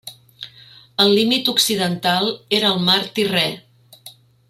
[1.03, 3.49] El límit occidental era el mar Tirrè.